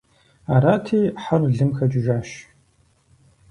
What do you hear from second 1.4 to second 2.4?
лым хэкӀыжащ.